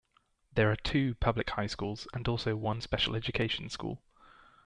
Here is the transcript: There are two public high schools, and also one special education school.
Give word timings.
There 0.55 0.71
are 0.71 0.75
two 0.75 1.13
public 1.13 1.51
high 1.51 1.67
schools, 1.67 2.07
and 2.11 2.27
also 2.27 2.55
one 2.55 2.81
special 2.81 3.13
education 3.15 3.69
school. 3.69 4.01